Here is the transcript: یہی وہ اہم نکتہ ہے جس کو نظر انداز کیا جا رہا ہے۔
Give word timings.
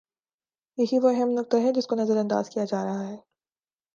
یہی 0.77 0.99
وہ 0.99 1.09
اہم 1.09 1.29
نکتہ 1.29 1.57
ہے 1.57 1.71
جس 1.73 1.87
کو 1.87 1.95
نظر 1.95 2.17
انداز 2.17 2.49
کیا 2.49 2.65
جا 2.65 2.83
رہا 2.85 3.07
ہے۔ 3.07 3.17